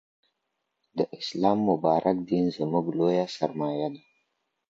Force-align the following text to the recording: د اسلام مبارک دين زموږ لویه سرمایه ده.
د 0.97 0.99
اسلام 1.19 1.57
مبارک 1.69 2.15
دين 2.29 2.45
زموږ 2.57 2.85
لویه 2.97 3.25
سرمایه 3.37 3.87
ده. 3.93 4.01